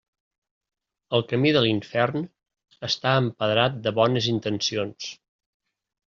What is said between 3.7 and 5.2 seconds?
de bones intencions.